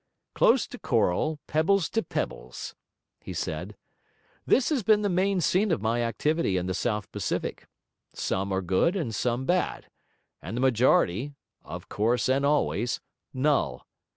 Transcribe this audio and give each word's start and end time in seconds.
'Coral 0.33 0.57
to 0.57 0.79
coral, 0.79 1.39
pebbles 1.45 1.87
to 1.87 2.01
pebbles,' 2.01 2.73
he 3.19 3.33
said, 3.33 3.75
'this 4.47 4.69
has 4.69 4.81
been 4.81 5.03
the 5.03 5.09
main 5.09 5.39
scene 5.39 5.71
of 5.71 5.79
my 5.79 6.01
activity 6.01 6.57
in 6.57 6.65
the 6.65 6.73
South 6.73 7.11
Pacific. 7.11 7.67
Some 8.11 8.49
were 8.49 8.63
good, 8.63 8.95
and 8.95 9.13
some 9.13 9.45
bad, 9.45 9.91
and 10.41 10.57
the 10.57 10.61
majority 10.61 11.33
(of 11.63 11.87
course 11.87 12.27
and 12.29 12.43
always) 12.43 12.99
null. 13.31 13.85